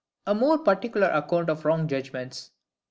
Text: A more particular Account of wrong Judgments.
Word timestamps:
A 0.25 0.33
more 0.33 0.57
particular 0.57 1.11
Account 1.11 1.47
of 1.51 1.63
wrong 1.63 1.87
Judgments. 1.87 2.49